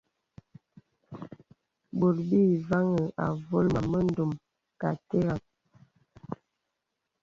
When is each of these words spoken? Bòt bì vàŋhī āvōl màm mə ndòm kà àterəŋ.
Bòt 1.97 2.17
bì 2.29 2.41
vàŋhī 2.67 3.03
āvōl 3.25 3.65
màm 3.73 3.85
mə 3.91 3.99
ndòm 4.09 4.31
kà 4.79 4.89
àterəŋ. 4.95 5.41